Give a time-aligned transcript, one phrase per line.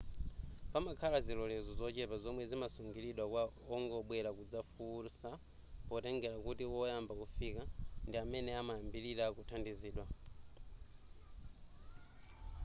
[0.71, 3.43] pamakhala zilolezo zochepa zomwe zimasungiridwa kwa
[3.75, 5.29] ongobwera kudzafunsa
[5.87, 7.61] potengera kuti woyamba kufika
[8.07, 10.05] ndi amene amayambirira kuthandizidwa